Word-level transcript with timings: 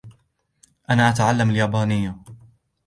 أنا 0.89 1.09
أتعلم 1.09 1.49
اليابانية. 1.49 2.15